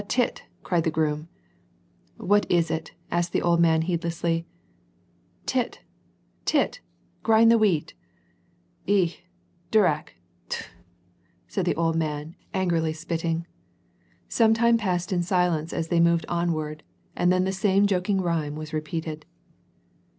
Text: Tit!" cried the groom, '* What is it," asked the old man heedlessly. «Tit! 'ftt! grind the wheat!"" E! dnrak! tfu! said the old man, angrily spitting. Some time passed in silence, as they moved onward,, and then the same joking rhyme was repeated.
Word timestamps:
Tit!" 0.07 0.41
cried 0.63 0.83
the 0.83 0.89
groom, 0.89 1.27
'* 1.75 1.95
What 2.17 2.49
is 2.49 2.71
it," 2.71 2.93
asked 3.11 3.33
the 3.33 3.41
old 3.43 3.59
man 3.59 3.83
heedlessly. 3.83 4.47
«Tit! 5.45 5.81
'ftt! 6.43 6.79
grind 7.21 7.51
the 7.51 7.57
wheat!"" 7.59 7.93
E! 8.97 9.17
dnrak! 9.71 10.07
tfu! 10.49 10.69
said 11.47 11.65
the 11.65 11.75
old 11.75 11.95
man, 11.97 12.35
angrily 12.51 12.93
spitting. 12.93 13.45
Some 14.27 14.55
time 14.55 14.77
passed 14.79 15.13
in 15.13 15.21
silence, 15.21 15.71
as 15.71 15.89
they 15.89 15.99
moved 15.99 16.25
onward,, 16.27 16.81
and 17.15 17.31
then 17.31 17.43
the 17.43 17.51
same 17.51 17.85
joking 17.85 18.21
rhyme 18.21 18.55
was 18.55 18.73
repeated. 18.73 19.27